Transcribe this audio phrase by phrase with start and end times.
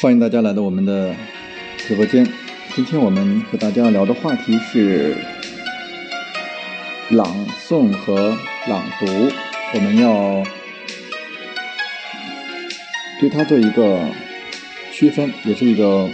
[0.00, 1.14] 欢迎大家来到我们的
[1.76, 2.26] 直播间。
[2.74, 5.14] 今天我们和大家聊的话题是
[7.10, 7.26] 朗
[7.68, 8.34] 诵和
[8.66, 9.30] 朗读，
[9.74, 10.42] 我们要
[13.20, 14.00] 对它做一个
[14.90, 16.08] 区分，也是一个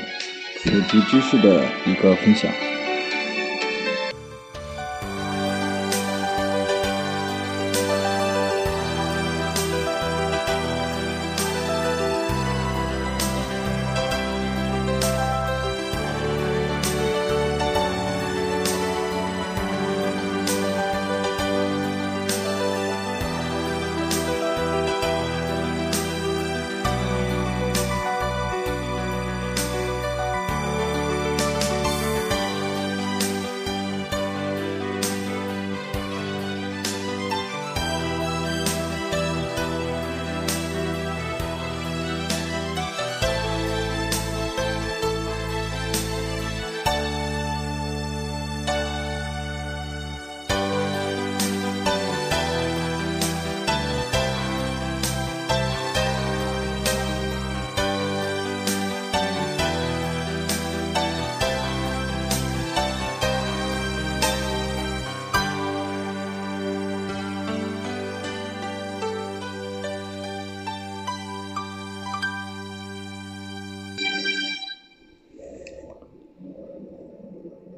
[0.64, 2.50] 普及知识的一个分享。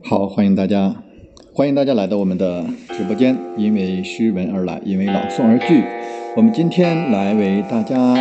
[0.08, 0.94] 好，欢迎大家，
[1.52, 2.64] 欢迎大家来到我们的
[2.96, 3.36] 直播间。
[3.58, 5.84] 因为诗文而来，因为朗诵而聚。
[6.34, 8.16] 我们今天来为大家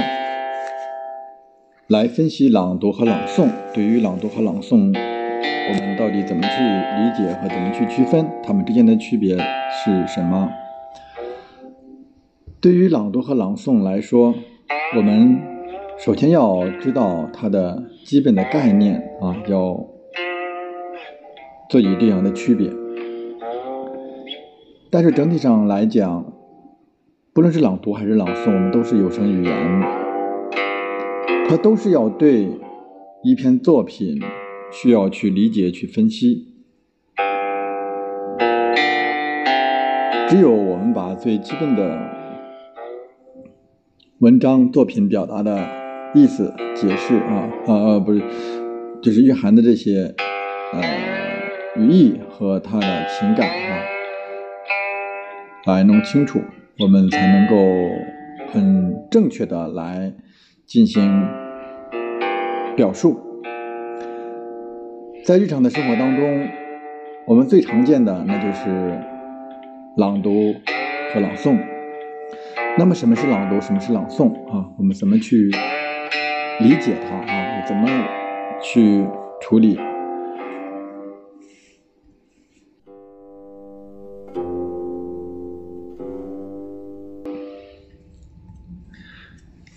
[1.88, 3.48] 来分析朗读和朗诵。
[3.74, 10.50] 对于朗读和朗诵，我们到底怎么去理解和怎么去区分它们之间的区别是什么？
[12.60, 14.36] 对于朗读和朗诵来说，
[14.98, 15.40] 我们
[15.98, 19.88] 首先要知道它的基本的概念啊，要。
[21.70, 22.72] 做以这样的区别，
[24.90, 26.34] 但是整体上来讲，
[27.34, 29.82] 不论是朗读还是朗诵，我们都是有声语言，
[31.50, 32.48] 它都是要对
[33.22, 34.22] 一篇作品
[34.72, 36.48] 需要去理解、去分析。
[40.30, 42.00] 只有我们把最基本的
[44.20, 45.68] 文章作品表达的
[46.14, 48.22] 意思解释啊啊啊，不是，
[49.02, 50.16] 就是蕴含的这些
[50.72, 51.27] 呃。
[51.78, 53.84] 语义和他的情感啊，
[55.66, 56.42] 来弄清楚，
[56.80, 57.56] 我们才能够
[58.52, 60.12] 很正确的来
[60.66, 61.24] 进行
[62.76, 63.20] 表述。
[65.24, 66.48] 在日常的生活当中，
[67.28, 69.00] 我们最常见的那就是
[69.98, 70.56] 朗读
[71.14, 71.60] 和朗诵。
[72.78, 73.62] 那么，什么是朗读？
[73.62, 74.66] 什么是朗诵啊？
[74.78, 75.52] 我们怎么去
[76.60, 77.62] 理解它啊？
[77.68, 77.88] 怎么
[78.62, 79.06] 去
[79.42, 79.80] 处理？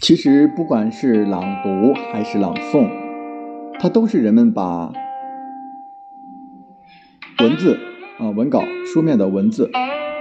[0.00, 2.88] 其实，不管是朗读还是朗诵，
[3.79, 4.91] 它都是人们把
[7.38, 7.79] 文字
[8.19, 9.70] 啊、文稿、书面的文字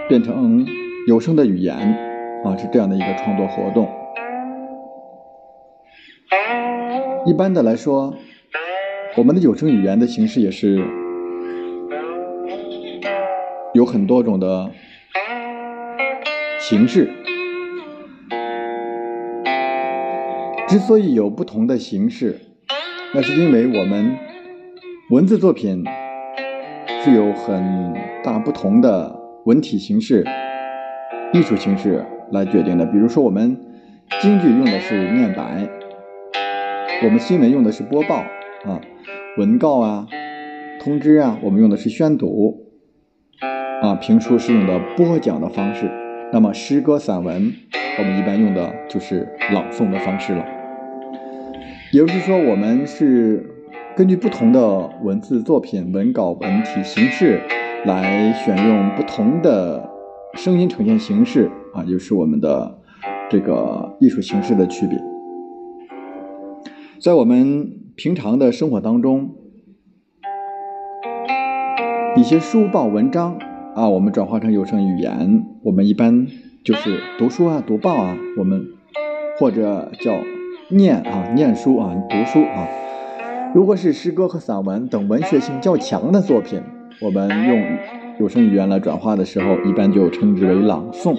[0.10, 0.66] 变成
[1.08, 1.78] 有声的语言
[2.44, 3.90] 啊，是这样的一个创作活动。
[7.26, 8.14] 一般的来说，
[9.16, 10.86] 我们的有声语言的形式也是
[13.74, 14.70] 有很多种的
[16.60, 17.10] 形式。
[20.70, 22.40] 之所以有不同的形式，
[23.16, 24.16] 那是因为我们
[25.10, 25.84] 文字作品
[27.04, 27.92] 是有很
[28.24, 30.24] 大不同的文体形式、
[31.34, 32.86] 艺术形式来决定的。
[32.86, 33.60] 比如说，我们
[34.22, 35.68] 京剧用的是念白，
[37.04, 38.18] 我们新闻用的是播报
[38.66, 38.80] 啊，
[39.40, 40.06] 文告啊、
[40.80, 42.68] 通知啊，我们用的是宣读
[43.82, 45.90] 啊，评书是用的播讲的方式。
[46.32, 47.52] 那么诗歌、散文，
[47.98, 50.46] 我们一般用的就是朗诵的方式了。
[51.92, 53.44] 也就是说，我们是
[53.96, 57.42] 根据不同的文字作品、文稿、文体形式
[57.84, 59.90] 来选用不同的
[60.36, 62.80] 声音呈现形式啊，就是我们的
[63.28, 65.00] 这个艺术形式的区别。
[67.02, 69.32] 在我们平常的生活当中，
[72.16, 73.40] 一些书报文章
[73.74, 76.28] 啊，我们转化成有声语言，我们一般
[76.64, 78.68] 就是读书啊、读报啊，我们
[79.40, 80.14] 或者叫。
[80.72, 82.68] 念啊，念书啊，读书啊。
[83.56, 86.62] 如果是诗歌和散文等文学性较强的作品，
[87.02, 87.64] 我们用
[88.20, 91.18] 有声语言来转化的时候，一般就称之为朗诵。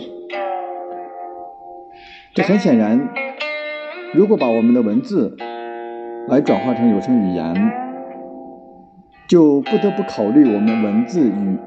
[2.33, 3.09] 这很显然，
[4.15, 5.37] 如果把我们的文字
[6.29, 7.73] 来转化成有声语言，
[9.27, 11.59] 就不得不考虑我们文字语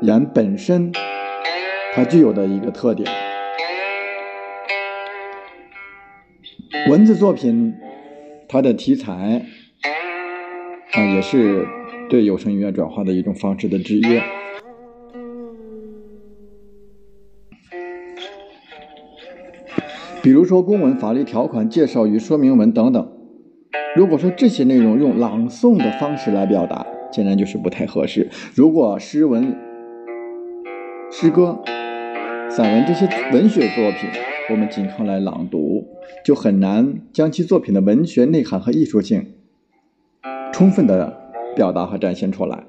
[0.00, 0.90] 言本身
[1.92, 3.06] 它具有的一个特点。
[6.88, 7.74] 文字作品
[8.48, 9.46] 它的题材
[10.92, 11.64] 啊，也是
[12.08, 14.20] 对有声音乐转化的一种方式的制约。
[20.22, 23.12] 比如说公文、法律条款、介绍与说明文等等。
[23.94, 28.28] 如果说这些内容用朗诵的方式来表达，显然就是不太合适。
[28.54, 29.56] 如果诗文、
[31.10, 31.62] 诗歌、
[32.50, 34.10] 散文这些文学作品，
[34.50, 35.86] 我们仅靠来朗读，
[36.24, 39.34] 就很难将其作品的文学内涵和艺术性
[40.52, 41.18] 充分的
[41.56, 42.64] 表达和展现出来。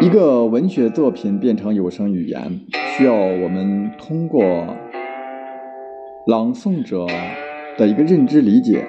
[0.00, 2.60] 一个文学作品变成有声语言，
[2.96, 4.42] 需要我们通过
[6.26, 7.06] 朗诵者
[7.76, 8.86] 的一个认知理解，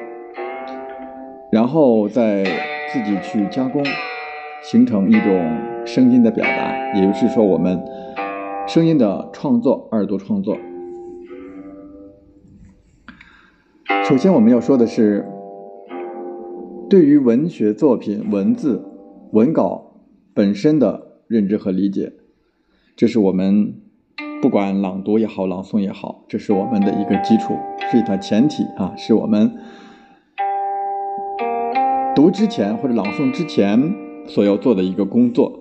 [1.52, 2.46] 然后再
[2.92, 3.84] 自己去加工，
[4.64, 7.80] 形成一种声音的表达，也就是说，我们
[8.68, 10.58] 声音的创作、耳朵创作。
[14.08, 15.26] 首先，我们要说的是，
[16.90, 18.84] 对于文学作品文字
[19.32, 19.86] 文稿。
[20.32, 22.14] 本身的认知和理解，
[22.96, 23.74] 这是我们
[24.42, 27.58] 不管朗读也好，朗诵也好，这是我们的一个基础，
[27.92, 29.52] 是一条前提啊，是我们
[32.32, 33.94] 之前或者朗诵之前
[34.28, 35.60] 所要做的一个工作。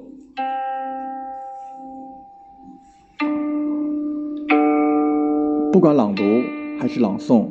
[5.73, 6.23] 不管朗读
[6.79, 7.49] 还是朗诵，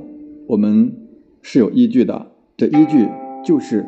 [0.48, 0.96] 我们
[1.42, 3.08] 是有依据的，这依据
[3.44, 3.86] 就是。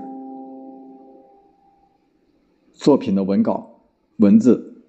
[2.72, 3.82] 作品的文稿、
[4.20, 4.82] 文字，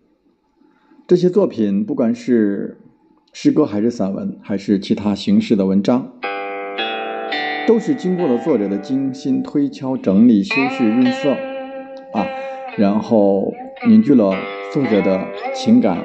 [1.09, 2.78] 这些作品不管是
[3.32, 6.12] 诗歌还是散文，还是其他形式的文章，
[7.70, 11.30] 都是经过了作者的精心推敲、整理、修饰、润色，
[12.12, 12.26] 啊，
[12.76, 13.54] 然后
[13.86, 14.34] 凝聚了
[14.72, 15.24] 作者的
[15.54, 16.04] 情感，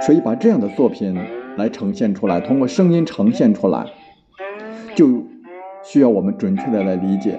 [0.00, 1.14] 所以把这样的作品
[1.58, 3.84] 来呈现出来，通过声音呈现出来，
[4.94, 5.26] 就
[5.84, 7.38] 需要我们准确的来理解。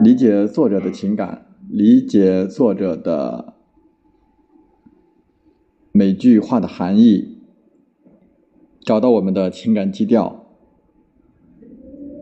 [0.00, 3.52] 理解作者的情感，理解作者的
[5.92, 7.37] 每句话的含义，
[8.88, 10.46] 找到我们的情感基调，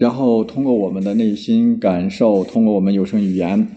[0.01, 3.69] 然后通过我们的内心感受，通过我们有声语言，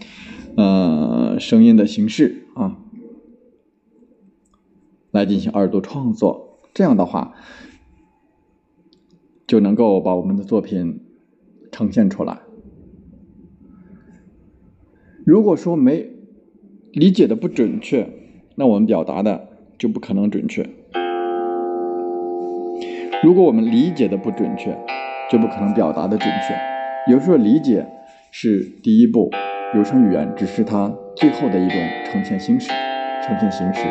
[0.56, 2.78] 呃，声音的形式啊，
[5.12, 6.58] 来进行耳朵创作。
[6.74, 7.36] 这样的话，
[9.46, 10.98] 就能够把我们的作品
[11.70, 12.40] 呈现出来。
[15.24, 16.10] 如果说没
[16.90, 18.12] 理解的不准确，
[18.56, 19.46] 那我们表达的
[19.78, 20.68] 就不可能准确。
[23.22, 24.74] 如果我们理解的不准确，
[25.30, 27.12] 就不可能表达的准确。
[27.12, 27.86] 有时候理解
[28.30, 29.30] 是第一步，
[29.74, 32.70] 有声语言只是它最后的一种呈现形式。
[33.22, 33.86] 呈现形式。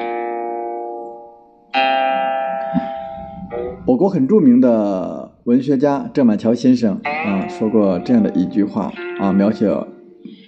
[3.86, 9.69] 我国很著名的文学家郑板桥先生啊说过这样的一句话啊，描写。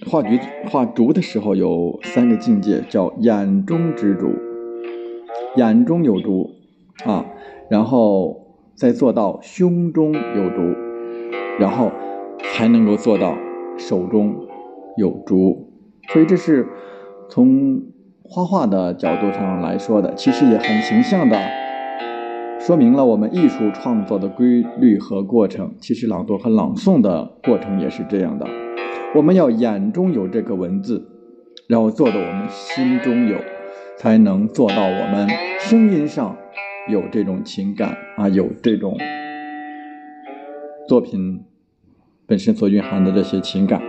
[0.08, 4.34] 画菊画竹的时候有三个境界，叫眼中之竹，
[5.56, 6.50] 眼中有竹
[7.06, 7.24] 啊，
[7.70, 8.41] 然后
[8.82, 10.76] 再做到胸中有竹，
[11.60, 11.92] 然后
[12.52, 13.38] 才能够做到
[13.78, 14.48] 手中
[14.98, 15.72] 有竹。
[16.12, 16.68] 所以这是
[17.30, 17.84] 从
[18.24, 21.38] 画画的角度上来说的，其实也很形象的
[22.60, 25.76] 说明了我们艺术创作的规律和过程。
[25.80, 28.48] 其实朗读和朗诵的过程也是这样的。
[29.14, 31.08] 我们要眼中有这个文字，
[31.68, 33.38] 然后做到我们心中有，
[34.00, 36.36] 才能做到我们声音上
[36.90, 38.98] 有这种情感啊，有这种
[40.88, 41.44] 作品
[42.26, 43.82] 本身所蕴含的这些情感。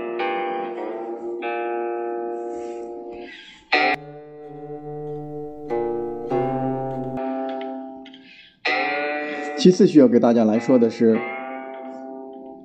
[9.57, 11.19] 其次需要给大家来说的是，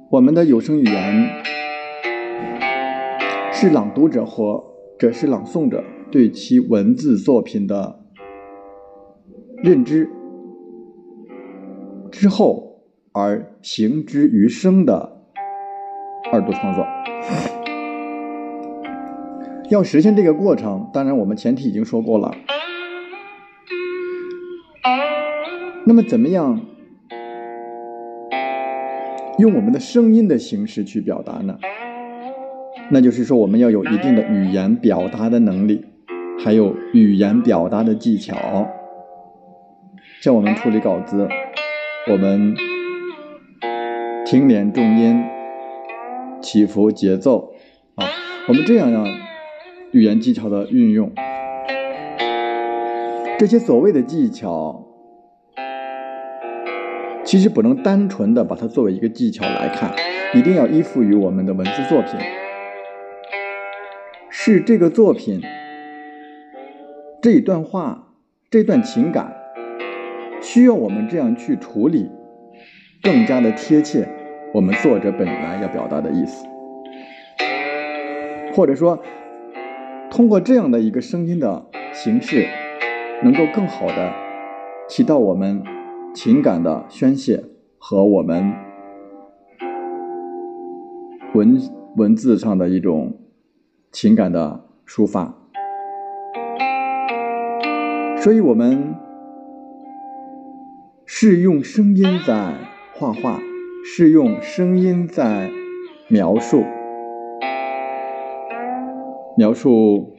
[0.10, 1.29] 我们的有声语言。
[3.53, 4.63] 是朗读者或
[5.00, 8.00] 者是朗诵者对其文字作品的
[9.63, 10.07] 认知
[12.17, 12.81] 之后
[13.12, 15.21] 而行之于生的
[16.31, 16.83] 二度创作。
[19.69, 22.33] 要实现这个过程，当然我们前提已经说过了。
[25.86, 26.59] 那么，怎么样
[29.38, 31.59] 用我们的声音的形式去表达呢？
[32.89, 35.86] 那就是说我们要有一定的语言表达的能力，
[36.43, 38.36] 还有语言表达的技巧。
[40.19, 41.29] 像我们处理稿子，
[42.09, 42.55] 我们
[44.25, 45.21] 停连重音、
[46.41, 47.53] 起伏节奏
[47.95, 48.05] 啊，
[48.47, 49.05] 我们这样让
[49.91, 51.11] 语言技巧的运用，
[53.37, 54.85] 这些所谓的技巧。
[57.25, 59.93] 其实不能单纯的把它作为一个技巧来看，
[60.33, 62.17] 一定要依附于我们的文字作品，
[64.29, 65.41] 是这个作品
[67.21, 68.13] 这一段话、
[68.49, 69.37] 这段情感
[70.47, 72.09] 需要我们这样去处理，
[73.03, 74.07] 更加的贴切
[74.53, 76.47] 我们作者本来要表达的意思，
[78.55, 78.97] 或者说
[80.09, 82.47] 通过这样的一个声音的形式，
[83.23, 84.13] 能够更好的
[84.87, 85.61] 起到我们。
[86.13, 87.43] 情感的宣泄
[87.77, 88.51] 和我们
[91.35, 91.61] 文
[91.95, 93.19] 文字上的一种
[93.91, 95.35] 情感的抒发，
[98.17, 98.95] 所以我们
[101.09, 102.53] 是用声音在
[102.93, 103.39] 画画，
[103.85, 105.49] 是用声音在
[106.09, 106.65] 描述
[109.37, 110.17] 描述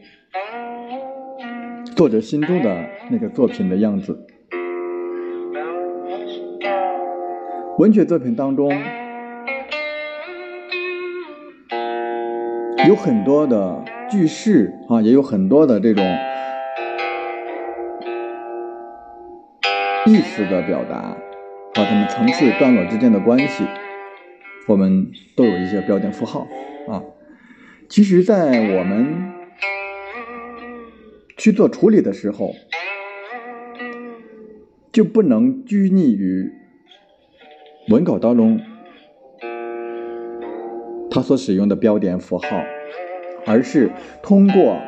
[1.94, 4.18] 作者心中的那个作品的样子。
[7.78, 8.72] 文学作品当中
[12.88, 16.02] 有很多的句式啊，也有很多的这种
[20.08, 21.14] 意思的表达
[21.74, 23.66] 和它们层次段落之间的关系，
[24.66, 26.48] 我们都有一些标点符号
[26.88, 27.04] 啊。
[27.90, 29.34] 其实，在我们
[31.36, 32.54] 去做处理的时候，
[34.90, 36.52] 就不能拘泥于。
[37.90, 38.60] 文稿当中，
[41.10, 42.62] 他所使用的标点符号，
[43.44, 43.90] 而是
[44.22, 44.78] 通过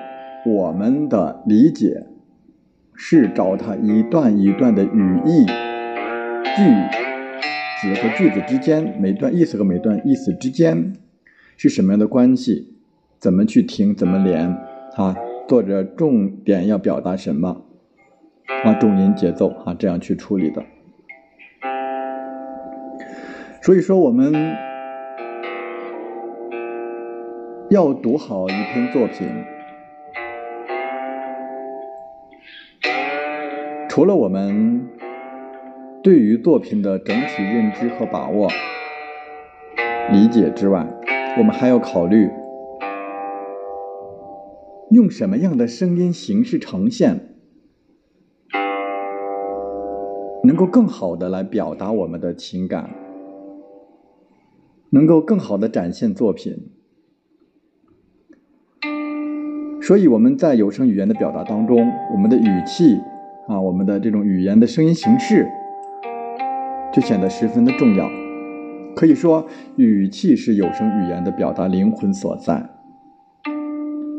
[0.47, 2.07] 我们的理解，
[3.03, 5.47] 是找它一段一段的语义，
[6.55, 6.63] 句
[7.81, 10.93] 子和句子之间，每段意思和每段意思之间
[11.57, 12.75] 是什么样的关系，
[13.19, 14.55] 怎么去听，怎么连
[14.97, 15.17] 啊？
[15.49, 17.63] 作者重点要表达什么
[18.65, 18.75] 啊？
[18.75, 20.63] 重音节奏啊，这样去处理的。
[23.63, 24.31] 所以说，我们
[27.71, 29.27] 要读好一篇作品，
[33.91, 34.87] 除了我们
[36.01, 38.47] 对于作品的整体认知和把握、
[40.13, 40.87] 理解之外，
[41.37, 42.31] 我们还要考虑
[44.93, 47.35] 用什么样的声音形式呈现，
[50.45, 52.91] 能够更好的来表达我们的情感。
[54.91, 56.71] 能够更好的展现作品，
[59.83, 63.01] 所以我们在有声语言的表达当中，我们的语气
[63.51, 65.45] 啊，我们的这种语言的声音形式，
[66.95, 68.09] 就显得十分的重要。
[68.95, 72.71] 可以说，语气是有声语言的表达灵魂所在。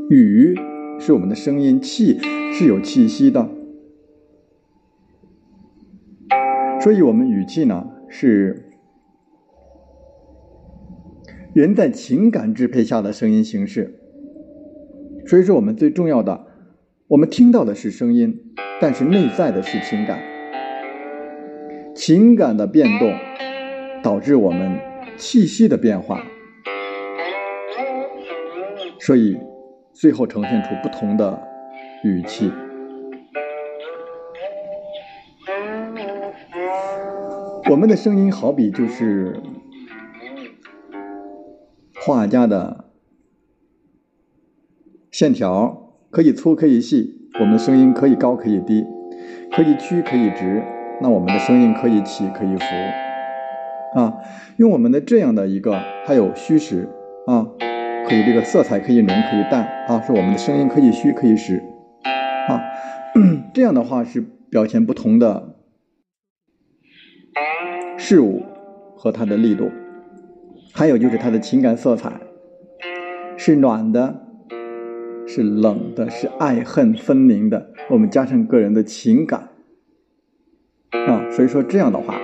[0.09, 0.53] 语
[0.99, 2.19] 是我们的声音，气
[2.51, 3.49] 是有气息的，
[6.81, 8.67] 所以我们语气呢是。
[11.53, 13.99] 人在情感支配下的声音形式，
[15.25, 16.47] 所以说我们最重要的，
[17.07, 18.50] 我们听到的是声音，
[18.81, 20.19] 但是内在的是情感，
[21.95, 23.13] 情感的变动
[24.01, 24.79] 导致我们
[25.15, 26.25] 气息的变化，
[28.99, 29.37] 所以
[29.93, 31.39] 最后呈现出不同的
[32.03, 32.51] 语气。
[37.69, 39.39] 我们的声音好比就是。
[42.03, 42.85] 画家的
[45.11, 48.85] 线条可以粗可以细，我们的声音可以高可以低，
[49.51, 50.61] 可以曲可以直，
[51.01, 52.65] 那我们的声音可以起可以伏，
[53.99, 54.13] 啊，
[54.57, 56.87] 用我们的这样的一个，还有虚实
[57.25, 57.47] 啊，
[58.07, 61.63] 可以这个色彩可以浓可以淡啊，是我们的声音可以虚可以实，
[62.47, 62.61] 啊，
[63.55, 64.21] 这样的话是
[64.51, 65.55] 表现不同的
[67.97, 68.43] 事物
[68.95, 69.71] 和它的力度。
[70.75, 72.11] 还有就是它的情感色彩，
[73.35, 74.27] 是暖的，
[75.33, 77.71] 是冷的，是爱恨分明的。
[77.89, 79.47] 我们加上个人的情感，
[81.07, 82.19] 啊，所以说这样的话，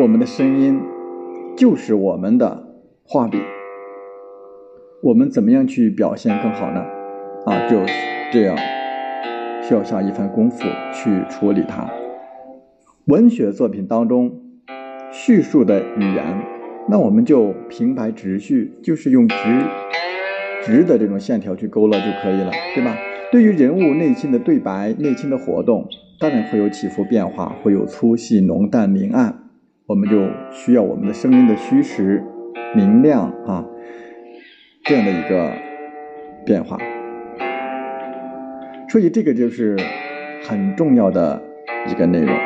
[0.00, 0.80] 我们的声音
[1.54, 2.66] 就是我们的
[3.04, 3.38] 画笔。
[5.02, 6.80] 我们怎么样去表现更好呢？
[7.44, 7.76] 啊，就
[8.32, 8.56] 这样，
[9.62, 10.64] 需要下一番功夫
[10.94, 11.90] 去处理它。
[13.04, 14.40] 文学作品当中
[15.12, 16.42] 叙述的语言。
[16.88, 19.34] 那我们就平白直叙，就是用直
[20.66, 22.98] 直的这种线条去勾勒就可以了，对吧？
[23.30, 25.86] 对于人物内心的对白、内心的活动，
[26.18, 29.32] 当然会有起伏变化，会有粗细、浓淡、明暗，
[29.86, 32.20] 我们就需要我们的声音的虚实、
[32.74, 33.64] 明亮啊
[34.82, 35.52] 这样的一个
[36.44, 36.76] 变化。
[38.88, 39.76] 所以这个就是
[40.42, 41.40] 很重要的
[41.88, 42.36] 一个内容。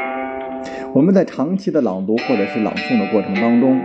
[0.92, 3.80] 我们在长期的朗读或者是朗诵的过程当中。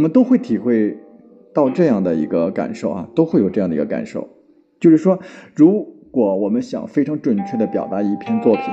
[0.00, 0.96] 我们都会体会
[1.52, 4.30] 到这样的一个感受啊，都会有这样的一个感受，
[4.80, 5.20] 就是说，
[5.54, 8.64] 如果我们想非常准确的表达一篇作品，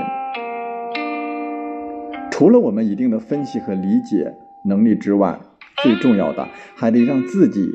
[2.31, 5.37] 除了我们一定的分析和理解能力之外，
[5.83, 7.71] 最重要的还得让自己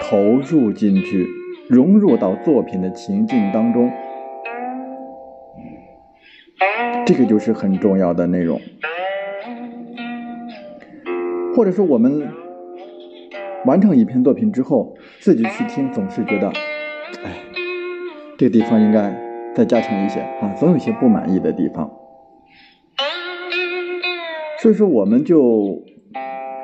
[0.00, 1.26] 投入进去，
[1.68, 3.92] 融入到作品的情境当中，
[7.04, 8.58] 这个就是很重要的内容，
[11.54, 12.26] 或者说我们。
[13.66, 16.48] 完成一篇作品之后，自己去听，总是觉得，
[17.24, 17.32] 哎，
[18.38, 19.12] 这个地方应该
[19.54, 21.90] 再加强一些啊，总有些不满意的地方。
[24.60, 25.82] 所以说，我们就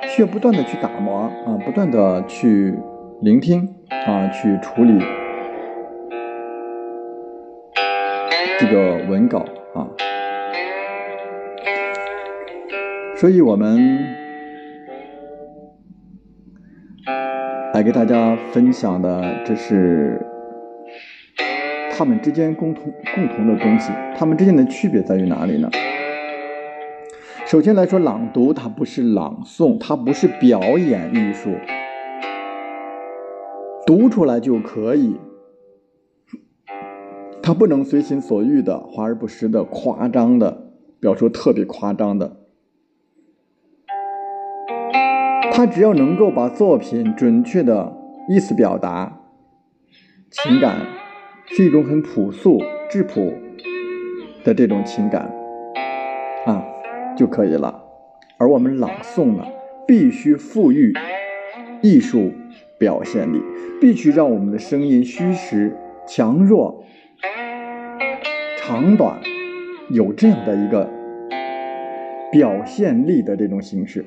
[0.09, 2.73] 需要不断的去打磨啊，不断的去
[3.21, 3.69] 聆听
[4.07, 4.99] 啊，去处理
[8.61, 9.41] 这个文稿
[9.75, 9.91] 啊。
[13.17, 14.22] 所以我们。
[17.83, 20.25] 给大家分享的，这是
[21.91, 23.93] 他们之间共同共同的东西。
[24.17, 25.69] 他们之间的区别在于哪里呢？
[27.45, 31.51] 首先来说，朗读它不是朗诵，它不是表演艺术，
[33.85, 35.17] 读出来就可以，
[37.43, 42.37] 它不能随心所欲的、华而不实的、夸张的表述特别夸张的。
[45.55, 47.95] 他只要能够把作品准确的
[48.27, 49.21] 意思表达，
[50.31, 50.79] 情感
[51.45, 53.35] 是一种很朴素质朴
[54.43, 55.31] 的这种情感
[56.47, 56.65] 啊
[57.15, 57.85] 就可以了。
[58.39, 59.45] 而我们朗诵呢，
[59.87, 60.95] 必须赋予
[61.83, 62.33] 艺术
[62.79, 63.41] 表现力，
[63.79, 65.77] 必须让我们的声音虚实、
[66.09, 66.83] 强弱、
[68.59, 69.21] 长短
[69.91, 70.91] 有这样的一个
[72.33, 74.05] 表现力的这种形式。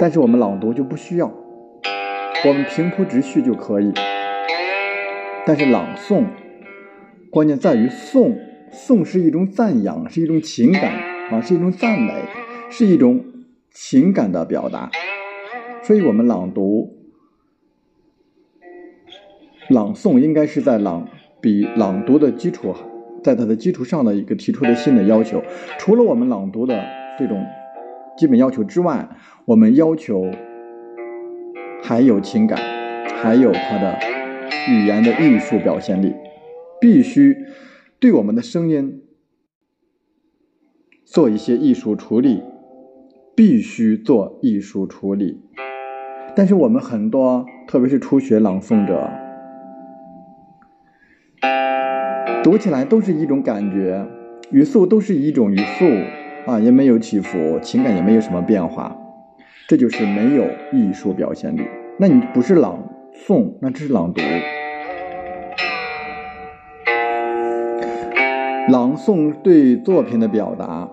[0.00, 1.30] 但是我们朗读就不需要，
[2.46, 3.92] 我们平铺直叙就可以。
[5.44, 6.24] 但是朗诵，
[7.30, 8.34] 关键在于诵，
[8.72, 10.94] 诵是一种赞扬，是一种情感
[11.30, 12.14] 啊，是一种赞美，
[12.70, 13.22] 是一种
[13.70, 14.90] 情感的表达。
[15.82, 16.96] 所以我们朗读、
[19.68, 21.08] 朗诵应该是在朗
[21.42, 22.74] 比朗读的基础，
[23.22, 25.42] 在它的基础上的一个提出的新的要求。
[25.78, 26.82] 除了我们朗读的
[27.18, 27.44] 这种。
[28.18, 29.08] 基本要求之外，
[29.50, 30.30] 我们要求
[31.82, 32.56] 还有情感，
[33.20, 33.98] 还有它的
[34.68, 36.14] 语言的艺术表现力，
[36.80, 37.36] 必须
[37.98, 39.02] 对我们的声音
[41.04, 42.44] 做一些艺术处理，
[43.34, 45.40] 必须做艺术处理。
[46.36, 49.10] 但是我们很多，特别是初学朗诵者，
[52.44, 54.06] 读起来都是一种感觉，
[54.52, 55.86] 语速都是一种语速。
[56.46, 58.96] 啊，也没有起伏，情感也没有什么变化，
[59.70, 61.62] 这就是没有艺术表现力。
[61.96, 64.20] 那你不是朗诵，那这是朗读。
[68.68, 70.90] 朗诵对作品的表达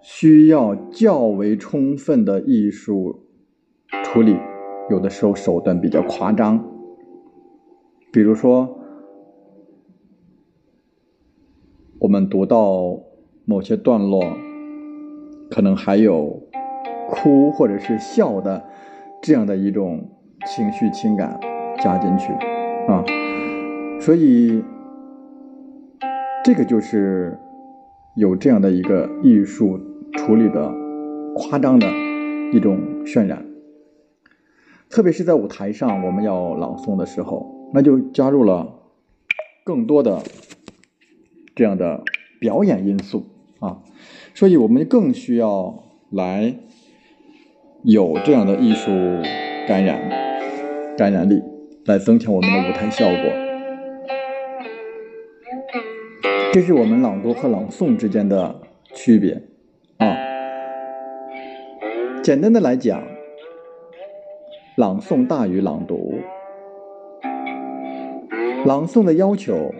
[0.00, 3.26] 需要较为充分的艺术
[4.02, 4.34] 处理，
[4.88, 6.58] 有的时候手段比较夸张，
[8.10, 8.78] 比如说
[11.98, 12.98] 我们读到
[13.44, 14.24] 某些段落。
[15.50, 16.39] 可能还有
[17.10, 18.64] 哭或者是笑的
[19.20, 20.08] 这样的一种
[20.46, 21.38] 情绪情感
[21.82, 22.32] 加进去
[22.88, 23.04] 啊，
[24.00, 24.62] 所以
[26.42, 27.38] 这个就是
[28.16, 29.78] 有这样的一个艺术
[30.14, 30.72] 处理的
[31.34, 31.86] 夸张的
[32.52, 33.44] 一种渲染，
[34.88, 38.80] 特别是在舞台上我们要朗诵的时候，那就加入了
[39.64, 40.22] 更多的
[41.54, 42.02] 这样的
[42.40, 43.24] 表演因素
[43.60, 43.82] 啊。
[44.34, 46.56] 所以我们更需要来
[47.82, 48.90] 有这样的艺术
[49.66, 49.98] 感染
[50.98, 51.42] 感染力，
[51.86, 53.16] 来增强我们的舞台效果。
[56.52, 58.60] 这是我们朗读和朗诵之间的
[58.94, 59.42] 区别
[59.96, 60.14] 啊。
[62.22, 63.02] 简单的来讲，
[64.76, 66.18] 朗诵大于朗读。
[68.66, 69.74] 朗诵的要求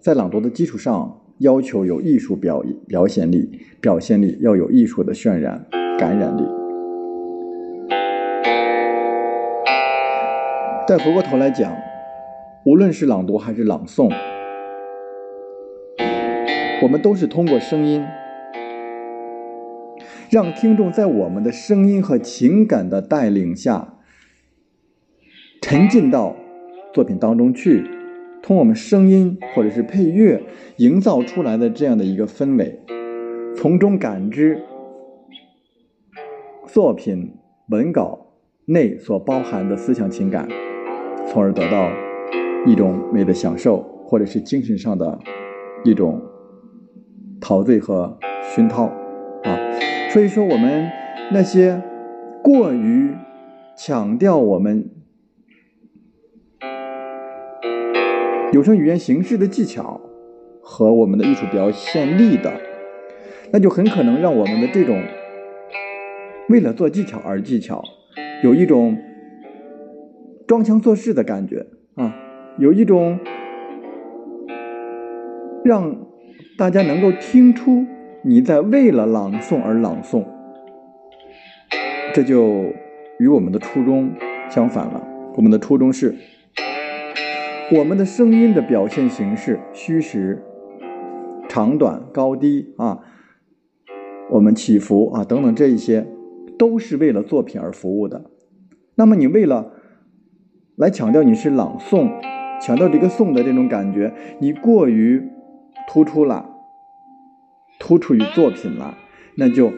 [0.00, 1.22] 在朗读的基础上。
[1.38, 3.48] 要求有艺术表表现力，
[3.80, 5.64] 表现力要有艺术的渲染，
[5.98, 6.42] 感染力。
[10.86, 11.76] 再回过头来讲，
[12.64, 14.10] 无论是朗读还是朗诵，
[16.82, 18.06] 我们都是通过声音，
[20.30, 23.94] 让听众在我们的声音和情感的带领下，
[25.60, 26.36] 沉浸到
[26.94, 27.82] 作品当中去，
[28.40, 30.40] 通过我们声音或者是配乐
[30.76, 32.80] 营造出来的这样的一个氛围，
[33.56, 34.62] 从中感知
[36.68, 37.34] 作品
[37.70, 38.26] 文稿
[38.66, 40.46] 内所包含的思想情感。
[41.26, 41.90] 从而得到
[42.66, 45.18] 一种美的享受，或者是精神上的
[45.84, 46.22] 一种
[47.40, 48.18] 陶醉和
[48.54, 49.58] 熏陶啊。
[50.10, 50.90] 所以说，我们
[51.32, 51.82] 那些
[52.42, 53.14] 过于
[53.76, 54.90] 强调我们
[58.52, 60.00] 有声语言形式的技巧
[60.62, 62.52] 和我们的艺术表现力的，
[63.52, 65.02] 那就很可能让我们的这种
[66.48, 67.82] 为了做技巧而技巧，
[68.42, 68.98] 有一种。
[70.46, 72.16] 装腔作势的感觉啊，
[72.56, 73.18] 有一种
[75.62, 75.94] 让
[76.56, 77.84] 大家能够听出
[78.24, 80.24] 你在为了朗诵而朗诵，
[82.14, 82.72] 这就
[83.18, 84.10] 与我们的初衷
[84.48, 85.06] 相反了。
[85.36, 86.14] 我们的初衷是，
[87.76, 90.42] 我们的声音的表现形式、虚实、
[91.46, 93.00] 长短、高低啊，
[94.30, 96.06] 我们起伏啊等等这一些，
[96.58, 98.24] 都是为了作品而服务的。
[98.96, 99.74] 那么你为了。
[100.76, 102.08] 来强调你是朗诵，
[102.62, 105.20] 强调这个诵的这种感觉，你过于
[105.88, 106.48] 突出了，
[107.80, 108.96] 突出于作品了，
[109.34, 109.72] 那就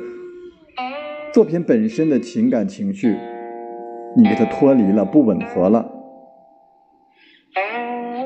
[1.33, 3.16] 作品本身的情感情绪，
[4.14, 5.90] 你给它脱离了，不吻合了，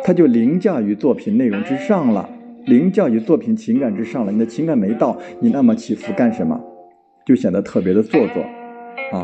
[0.03, 2.29] 它就凌驾于作品内容之上了，
[2.67, 4.33] 凌驾于作品情感之上了。
[4.33, 6.61] 你的情感没到，你那么起伏干什么？
[7.25, 8.43] 就显得特别的做作
[9.13, 9.23] 啊。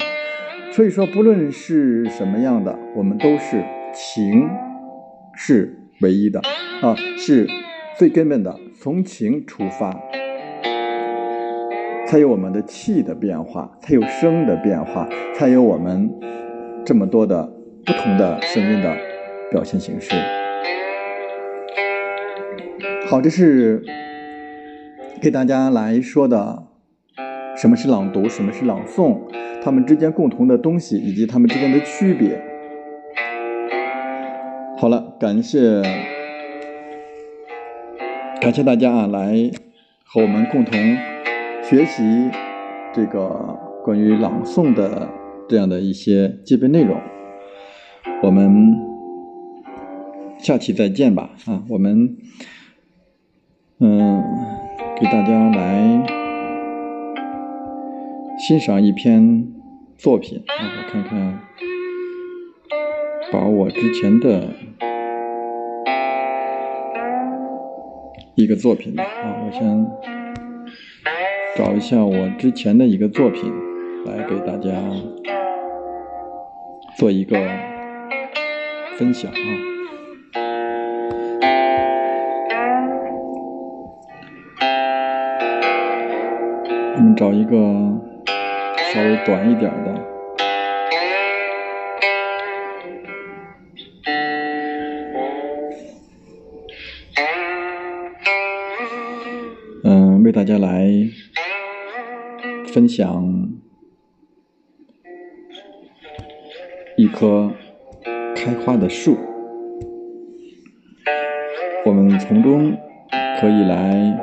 [0.72, 4.48] 所以说，不论是什么样的，我们都是情
[5.34, 6.40] 是唯一的
[6.80, 7.46] 啊，是
[7.98, 10.00] 最根本的，从情出发，
[12.06, 16.08] 才有我们的气的变化，才有声的变化，才有我们
[16.84, 17.52] 这么多的
[17.84, 18.96] 不同的声音的
[19.50, 20.14] 表现形式。
[23.08, 23.82] 好，这是
[25.20, 26.62] 给大家来说的，
[27.60, 29.18] 什么是朗读，什么是朗诵。
[29.62, 32.40] 他们之间共同的东西，以及他们之间的区别。
[34.78, 35.82] 好了，感谢
[38.40, 39.50] 感谢大家啊，来
[40.06, 40.72] 和我们共同
[41.62, 42.30] 学习
[42.94, 43.28] 这个
[43.84, 45.06] 关于朗诵的
[45.46, 46.98] 这样的一些基本内容。
[48.22, 48.74] 我们
[50.38, 51.62] 下期再见吧啊！
[51.68, 52.16] 我们
[53.80, 54.24] 嗯，
[54.98, 56.19] 给大家来。
[58.40, 59.46] 欣赏一篇
[59.98, 61.40] 作品啊，我看看，
[63.30, 64.48] 把我之前的
[68.36, 69.04] 一个作品啊，
[69.44, 69.86] 我先
[71.54, 73.52] 找一下我之前的一个作品，
[74.06, 74.72] 来给大家
[76.96, 77.36] 做一个
[78.96, 79.36] 分享啊。
[86.96, 88.08] 我们找一个。
[88.92, 89.94] 稍微短一点的，
[99.84, 100.88] 嗯，为大家来
[102.66, 103.48] 分享
[106.96, 107.52] 一棵
[108.34, 109.16] 开花的树，
[111.86, 112.76] 我们从中
[113.40, 114.18] 可以来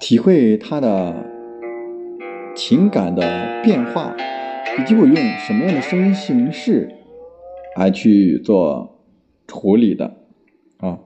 [0.00, 1.31] 体会它的。
[2.64, 4.14] 情感的变化，
[4.78, 6.94] 以及我用什么样的声音形式
[7.76, 9.00] 来去做
[9.48, 10.14] 处理的
[10.76, 11.00] 啊？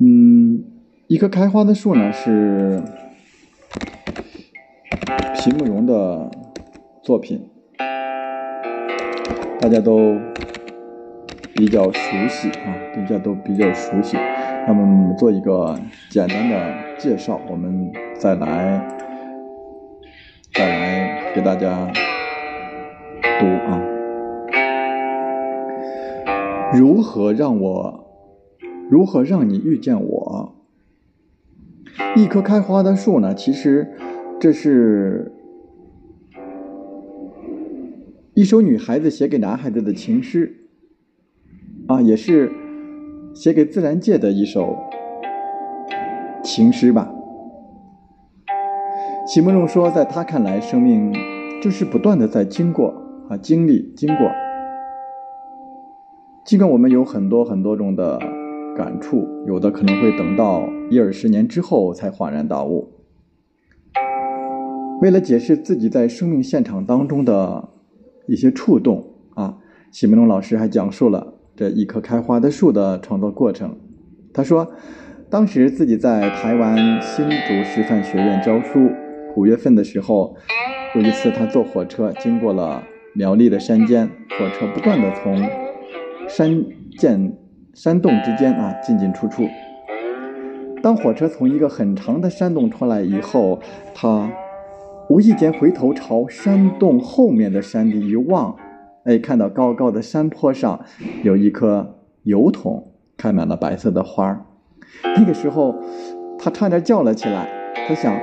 [0.00, 0.64] 嗯，
[1.06, 2.82] 一棵开花的树呢是
[5.36, 6.28] 皮慕容的
[7.04, 7.48] 作品，
[9.60, 10.18] 大家都
[11.54, 14.16] 比较熟悉啊，大家都比较熟悉。
[14.66, 15.78] 那么做一个
[16.10, 17.92] 简单的介绍，我们。
[18.16, 18.88] 再来，
[20.54, 21.92] 再来给大家
[23.38, 23.82] 读啊！
[26.72, 28.06] 如何让我，
[28.88, 30.54] 如何让你遇见我？
[32.16, 33.34] 一棵开花的树呢？
[33.34, 33.92] 其实
[34.40, 35.32] 这是
[38.32, 40.68] 一首女孩子写给男孩子的情诗
[41.88, 42.50] 啊，也是
[43.34, 44.76] 写给自然界的一首
[46.42, 47.13] 情诗吧。
[49.34, 51.12] 席慕容说，在他看来，生命
[51.60, 52.94] 就是不断的在经过
[53.28, 54.30] 啊，经历经过。
[56.46, 58.16] 尽管我们有很多很多种的
[58.76, 62.92] 感触，有的可能会等到一二十年之后才恍然大悟。
[65.02, 67.70] 为了解释自己在生命现场当中的
[68.28, 69.56] 一些触动啊，
[69.90, 73.76] 席慕容老师还讲述了这一棵开花的树的创作过程。
[74.32, 74.70] 他说，
[75.28, 78.92] 当时自己在台湾新竹师范学院教书。
[79.36, 80.36] 五月份的时候，
[80.94, 82.82] 有一次他坐火车经过了
[83.14, 85.48] 苗栗的山间，火车不断的从
[86.28, 86.64] 山
[86.98, 87.36] 涧、
[87.74, 89.44] 山洞之间啊进进出出。
[90.82, 93.58] 当火车从一个很长的山洞出来以后，
[93.94, 94.30] 他
[95.08, 98.56] 无意间回头朝山洞后面的山地一望，
[99.04, 100.84] 哎，看到高高的山坡上
[101.22, 104.44] 有一棵油桐，开满了白色的花儿。
[105.16, 105.74] 那个时候，
[106.38, 107.48] 他差点叫了起来。
[107.86, 108.16] 他想，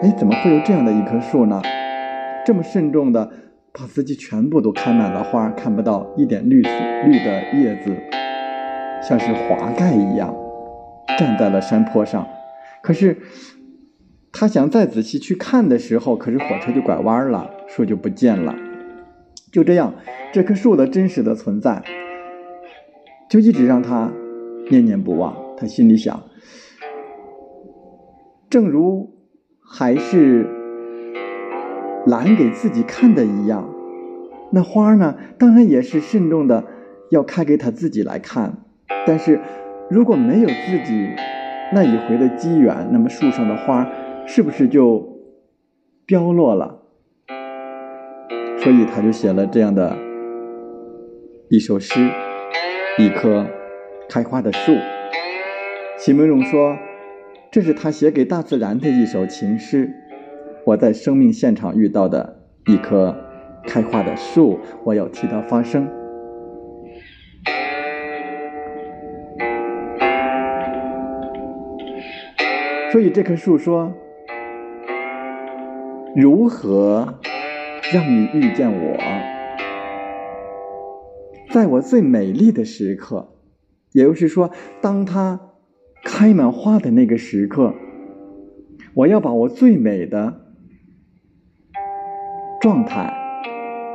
[0.00, 1.60] 哎，怎么会有这样的一棵树呢？
[2.46, 3.32] 这么慎重的
[3.72, 6.70] 把自己全部都开满了花，看不到一点绿色
[7.04, 7.96] 绿的叶子，
[9.02, 10.32] 像是华盖一样，
[11.18, 12.24] 站在了山坡上。
[12.80, 13.18] 可是
[14.30, 18.54] 他想再仔细去看的时候，可是火车就拐弯了，树就不见了。
[19.50, 19.94] 就这样，
[20.32, 21.82] 这棵树的真实的存在，
[23.28, 24.12] 就一直让他
[24.70, 25.34] 念念不忘。
[25.56, 26.22] 他心里想。
[28.48, 29.17] 正如
[29.70, 30.48] 还是
[32.06, 33.68] 拦给自己看的一样，
[34.50, 35.14] 那花呢？
[35.38, 36.64] 当然也是慎重的，
[37.10, 38.64] 要开给他自己来看。
[39.06, 39.38] 但是
[39.90, 41.10] 如果没有自己
[41.74, 43.86] 那一回的机缘，那么树上的花
[44.26, 45.20] 是不是就
[46.06, 46.80] 凋落了？
[48.56, 49.96] 所以他就写了这样的
[51.50, 52.08] 一首诗：
[52.98, 53.46] 一棵
[54.08, 54.72] 开花的树。
[55.98, 56.74] 席慕容说。
[57.50, 59.94] 这是他写给大自然的一首情诗。
[60.66, 63.16] 我在生命现场遇到的一棵
[63.64, 65.88] 开花的树，我要替它发声。
[72.92, 73.94] 所以这棵树说
[76.14, 77.18] ：“如何
[77.92, 78.96] 让你遇见我？
[81.50, 83.32] 在我最美丽的时刻，
[83.92, 84.50] 也就是说，
[84.82, 85.40] 当他。”
[86.18, 87.72] 开满花的那个时刻，
[88.92, 90.40] 我要把我最美的
[92.60, 93.14] 状态、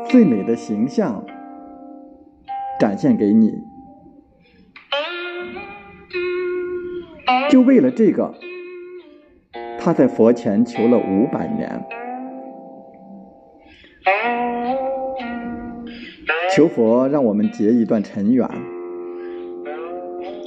[0.08, 1.26] 最美的形象
[2.80, 3.52] 展现给你。
[7.50, 8.34] 就为了这个，
[9.78, 11.86] 他在佛前求了五百年，
[16.56, 18.48] 求佛让我们结一段尘缘，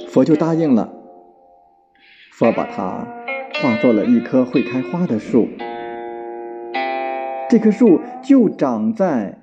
[0.09, 0.96] 佛就答应了。
[2.37, 3.07] 佛把它
[3.55, 5.47] 化作了一棵会开花的树，
[7.49, 9.39] 这棵树就长在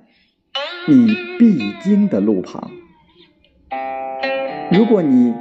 [0.87, 2.71] 你必经的路旁。
[4.71, 5.35] 如果你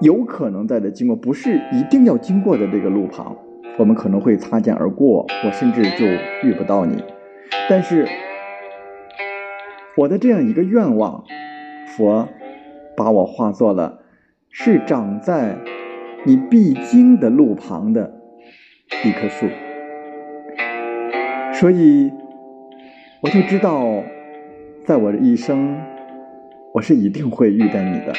[0.00, 3.36] 有可能在这经过，不是一定要经过的这个路旁，
[3.78, 6.04] 我们可能会擦肩而过，我甚至就
[6.42, 7.04] 遇不到你。
[7.70, 8.04] 但是
[9.96, 11.22] 我的这样一个愿望，
[11.86, 12.28] 佛
[12.96, 14.00] 把我化作了，
[14.50, 15.56] 是长在。
[16.26, 18.20] 你必经的路旁的
[19.04, 19.46] 一棵树，
[21.52, 22.10] 所以
[23.22, 24.02] 我就知道，
[24.84, 25.78] 在我的一生，
[26.74, 28.12] 我是一定会遇见你的。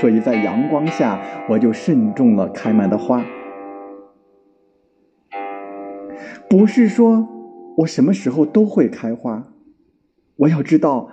[0.00, 3.24] 所以在阳光下，我就慎重了开满的花。
[6.50, 7.28] 不是说
[7.76, 9.46] 我什么时候都会开花，
[10.34, 11.10] 我要知道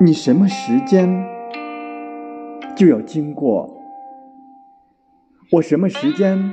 [0.00, 1.26] 你什么时间
[2.76, 3.79] 就要经过。
[5.52, 6.52] 我什么时间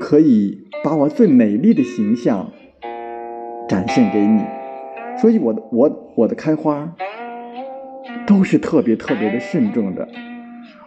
[0.00, 2.52] 可以把我最美丽的形象
[3.68, 4.44] 展现给你？
[5.18, 6.94] 所以我的我我的开花
[8.24, 10.06] 都是特别特别的慎重的。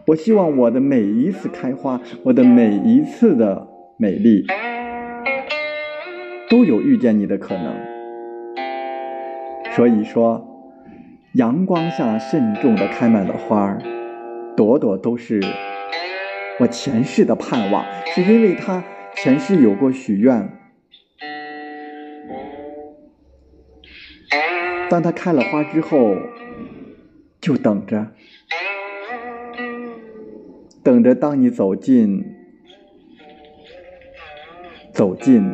[0.08, 4.45] 我希望我的每一次开花，我的每一次的美丽，
[6.49, 7.75] 都有遇见你的可能。
[9.75, 10.47] 所以说，
[11.34, 13.82] 阳光下慎重的开满了花儿，
[14.55, 15.41] 朵朵都是。
[16.60, 18.84] 我前世的盼望，是因为他
[19.15, 20.50] 前世有过许愿。
[24.89, 26.17] 当他开了花之后，
[27.39, 28.08] 就等着，
[30.84, 31.15] 等着。
[31.15, 32.26] 当你走近，
[34.91, 35.50] 走近，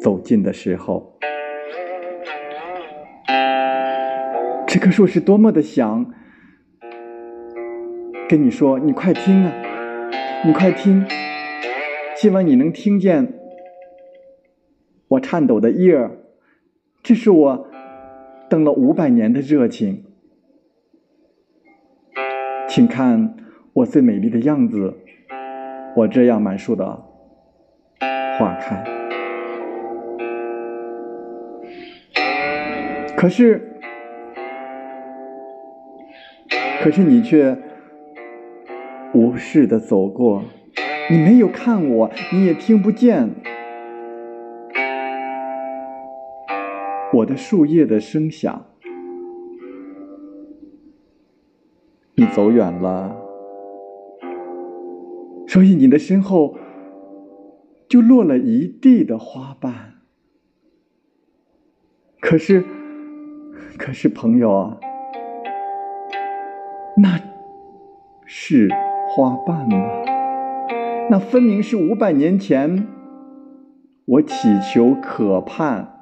[0.00, 1.18] 走近的时候，
[4.66, 6.14] 这棵树是多么的响。
[8.30, 9.52] 跟你说，你快听啊，
[10.46, 11.04] 你快听，
[12.14, 13.34] 希望你能听见
[15.08, 16.12] 我颤抖的叶儿，
[17.02, 17.66] 这是我
[18.48, 20.04] 等了五百年的热情。
[22.68, 23.34] 请看
[23.72, 24.94] 我最美丽的样子，
[25.96, 27.02] 我这样满树的
[28.38, 28.84] 花开。
[33.16, 33.80] 可是，
[36.80, 37.58] 可是你却
[39.40, 40.44] 无视的走过，
[41.10, 43.36] 你没有看我，你也听不见
[47.14, 48.66] 我的树叶的声响。
[52.16, 53.16] 你走远了，
[55.48, 56.58] 所以你的身后
[57.88, 59.94] 就落了一地的花瓣。
[62.20, 62.62] 可是，
[63.78, 64.78] 可是朋友啊，
[66.98, 67.18] 那
[68.26, 68.68] 是
[69.12, 69.76] 花瓣吗？
[71.10, 72.86] 那分明是五百年前
[74.04, 75.96] 我祈求渴盼。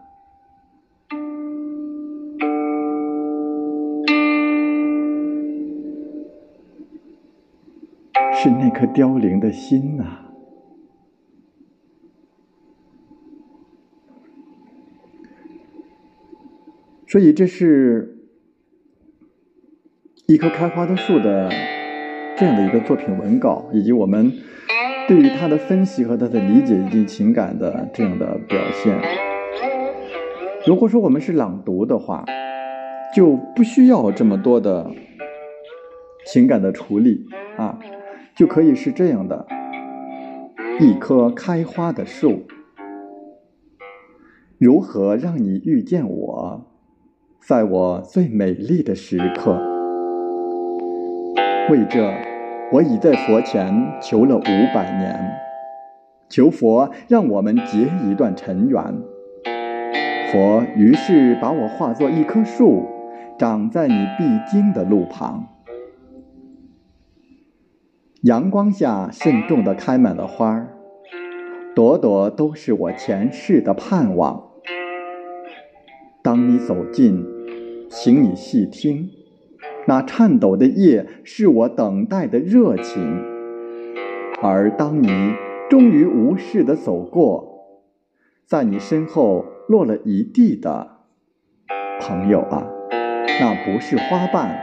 [8.35, 10.05] 是那颗凋零的心呐，
[17.07, 18.19] 所以这是
[20.27, 21.51] 一棵开花的树的
[22.39, 24.33] 这样的一个作品文稿，以及我们
[25.09, 28.97] 对于它的分析和它的理解以及情感的这样的表现。
[30.65, 32.25] 如果说我们是朗读的话，
[33.13, 34.89] 就不需要这么多的
[36.27, 37.79] 情感的处理啊。
[38.37, 39.49] 就可以是这样的：
[40.79, 42.47] 一棵开花的树，
[44.59, 46.71] 如何让你遇见我，
[47.41, 49.61] 在我最美丽的时刻？
[51.69, 52.01] 为这，
[52.71, 54.43] 我已在佛前求了五
[54.75, 55.39] 百年，
[56.29, 58.83] 求佛让我们结一段尘缘。
[60.31, 62.85] 佛于是把我化作一棵树，
[63.39, 65.49] 长在你必经的路旁。
[68.23, 70.69] 阳光下慎重地开满了花，
[71.75, 74.45] 朵朵都是我前世的盼望。
[76.23, 77.25] 当你走近，
[77.89, 79.09] 请你细听，
[79.89, 83.25] 那颤抖的叶是我等待的热情。
[84.43, 85.09] 而当你
[85.71, 87.81] 终于无视的走过，
[88.45, 90.99] 在你身后落了一地的
[92.03, 92.69] 朋友啊，
[93.41, 94.61] 那不是花瓣，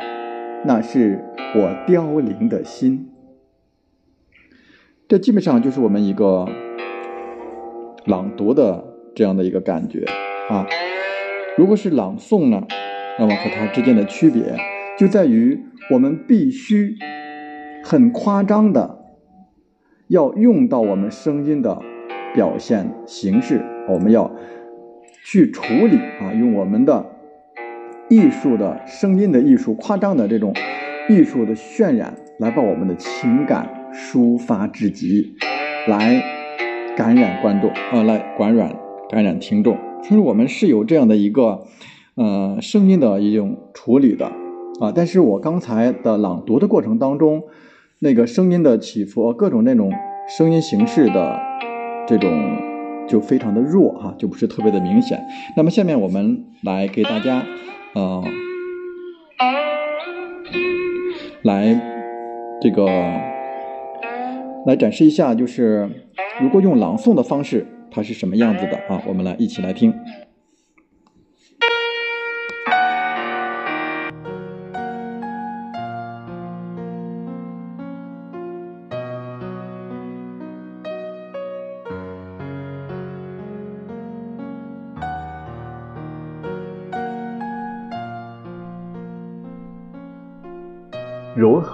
[0.63, 3.09] 那是我凋零的心。
[5.07, 6.47] 这基本上就是我们一个
[8.05, 10.05] 朗读的这样的一个感觉
[10.49, 10.67] 啊。
[11.57, 12.61] 如果是朗诵呢，
[13.17, 14.55] 那么和它之间的区别
[14.97, 15.59] 就在于
[15.91, 16.95] 我们必须
[17.83, 19.05] 很夸张的
[20.07, 21.81] 要用到我们声音的
[22.33, 24.31] 表现形式，我们要
[25.23, 27.05] 去处理啊，用我们的
[28.09, 30.53] 艺术的声音的艺术、夸张的这种
[31.09, 33.69] 艺术的渲染来把我们的情感。
[33.97, 35.37] 抒发至极，
[35.87, 36.21] 来
[36.97, 38.75] 感染观众啊，来感染
[39.09, 39.77] 感染听众。
[40.03, 41.65] 所以我们是有这样的一个
[42.15, 44.29] 呃声音的一种处理的
[44.79, 44.91] 啊。
[44.93, 47.43] 但是我刚才的朗读的过程当中，
[47.99, 49.91] 那个声音的起伏，各种那种
[50.37, 51.39] 声音形式的
[52.07, 52.31] 这种
[53.07, 55.19] 就非常的弱哈，就不是特别的明显。
[55.55, 57.43] 那么下面我们来给大家
[57.93, 58.23] 呃
[61.43, 61.79] 来
[62.61, 62.85] 这个。
[64.65, 65.87] 来展示一下，就是
[66.41, 68.99] 如果用朗诵的方式，它是什么样子的啊？
[69.07, 69.93] 我们来一起来听。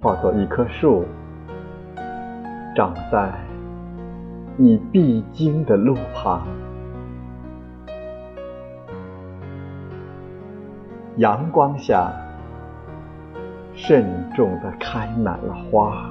[0.00, 1.04] 化作一棵树，
[2.76, 3.32] 长在。
[4.56, 6.46] 你必经的路旁，
[11.16, 12.12] 阳光下
[13.74, 16.10] 慎重地开满了花。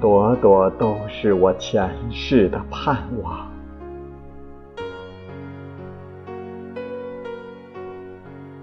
[0.00, 3.48] 朵朵都是我前世的盼望。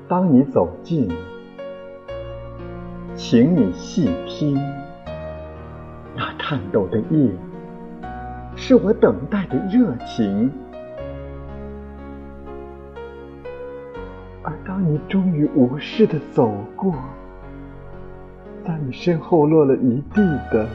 [0.08, 1.10] 当你走近，
[3.30, 4.56] 请你细听，
[6.16, 7.30] 那颤抖的叶，
[8.56, 10.52] 是我等待的热情。
[14.42, 16.96] 而当你终于无视的走过，
[18.66, 20.68] 在你身后落了一地的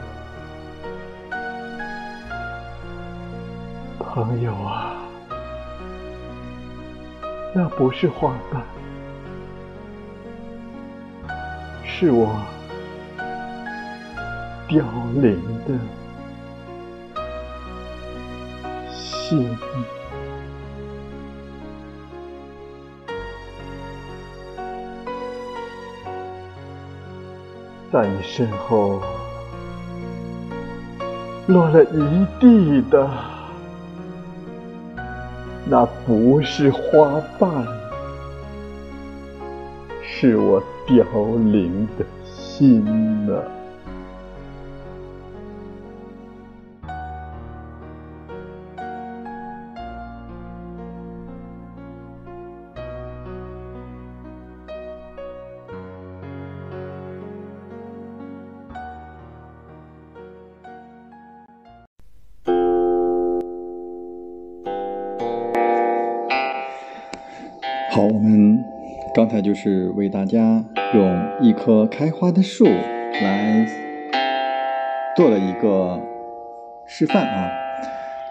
[3.99, 4.95] 朋友啊，
[7.53, 8.63] 那不是花瓣。
[11.97, 12.35] 是我
[14.67, 14.83] 凋
[15.13, 15.71] 零的
[18.93, 19.57] 心，
[27.93, 29.01] 在你身后
[31.47, 33.09] 落了一地的，
[35.63, 37.65] 那不是花瓣，
[40.03, 40.61] 是我。
[40.87, 41.03] 凋
[41.51, 42.85] 零的心
[43.25, 43.43] 呢！
[67.91, 68.63] 好，我们。
[69.15, 70.61] 刚才就是为大家
[70.95, 73.67] 用一棵开花的树来
[75.17, 76.01] 做了一个
[76.87, 77.51] 示范啊。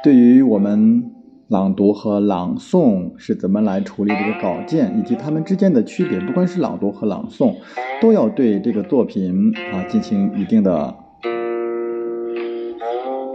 [0.02, 1.12] 对于我们
[1.48, 7.54] 朗读和朗诵是怎么来处理这个稿件，以及它们之间的区别，不管是朗读和朗诵，
[8.00, 10.96] 都要对这个作品啊进行一定的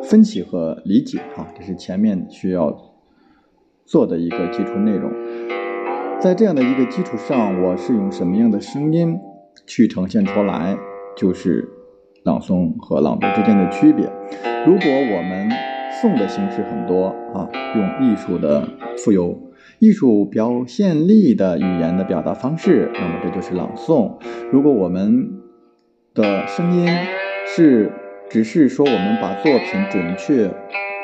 [0.06, 2.76] 分析和理解啊，这是前面需要
[3.86, 5.12] 做的一个基础内容。
[6.22, 9.18] 在这样的一个基础上，我是用什么样的声音
[9.66, 10.78] 去呈现出来，
[11.16, 11.66] 就是
[12.24, 14.04] 朗诵和朗读之间的区别。
[14.66, 15.50] 如果我们
[16.02, 18.68] 诵的形式很多啊，用艺术的
[18.98, 19.40] 富有
[19.80, 24.18] 艺术表现力的语言的表达方式，那么这就是朗诵。
[24.52, 25.32] 如果我们
[26.14, 26.86] 的声音
[27.48, 27.94] 是
[28.30, 30.52] 只是说我们把作品准确。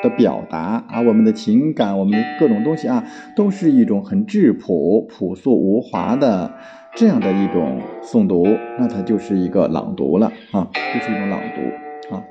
[0.07, 3.03] 的表达啊，我们的情感，我们的各种东西啊，
[3.35, 6.53] 都是一种很质朴、朴素无华的
[6.93, 8.45] 这样的一种诵读，
[8.77, 12.21] 那它就是一个朗读了啊，就是一种朗读啊。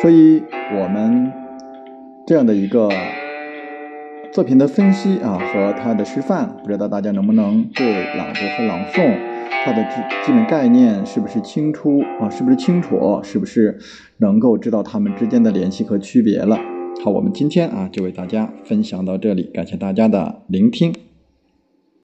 [0.00, 0.42] 所以，
[0.80, 1.30] 我们
[2.26, 2.88] 这样的一个
[4.32, 9.18] 作品的分析啊和它的示范，不知道大家能不能对朗读和朗诵
[9.64, 12.30] 它的基基本概念是不是清楚啊？
[12.30, 13.20] 是不是清楚？
[13.22, 13.76] 是不是
[14.16, 16.58] 能够知道它们之间的联系和区别了？
[17.04, 20.92] 好，我们今天啊就为大家分享到这里，感谢大家的聆听。